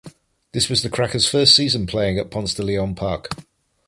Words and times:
This 0.51 0.67
was 0.67 0.81
the 0.81 0.89
Crackers 0.89 1.29
first 1.29 1.53
season 1.55 1.85
playing 1.85 2.17
at 2.17 2.31
Ponce 2.31 2.55
de 2.55 2.63
Leon 2.63 2.95
Park. 2.95 3.27